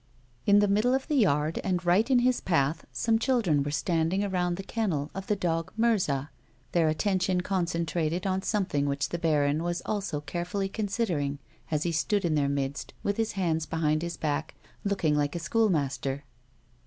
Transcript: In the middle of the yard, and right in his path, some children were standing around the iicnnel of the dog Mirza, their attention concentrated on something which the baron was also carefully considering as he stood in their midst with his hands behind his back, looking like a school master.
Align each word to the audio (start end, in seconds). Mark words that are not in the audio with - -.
In 0.47 0.57
the 0.57 0.67
middle 0.67 0.95
of 0.95 1.07
the 1.07 1.13
yard, 1.15 1.59
and 1.63 1.85
right 1.85 2.09
in 2.09 2.17
his 2.25 2.41
path, 2.41 2.87
some 2.91 3.19
children 3.19 3.61
were 3.61 3.69
standing 3.69 4.23
around 4.23 4.57
the 4.57 4.63
iicnnel 4.63 5.11
of 5.13 5.27
the 5.27 5.35
dog 5.35 5.71
Mirza, 5.77 6.31
their 6.71 6.87
attention 6.87 7.41
concentrated 7.41 8.25
on 8.25 8.41
something 8.41 8.87
which 8.87 9.09
the 9.09 9.19
baron 9.19 9.61
was 9.61 9.83
also 9.85 10.19
carefully 10.19 10.69
considering 10.69 11.37
as 11.69 11.83
he 11.83 11.91
stood 11.91 12.25
in 12.25 12.33
their 12.33 12.49
midst 12.49 12.95
with 13.03 13.17
his 13.17 13.33
hands 13.33 13.67
behind 13.67 14.01
his 14.01 14.17
back, 14.17 14.55
looking 14.83 15.15
like 15.15 15.35
a 15.35 15.39
school 15.39 15.69
master. 15.69 16.23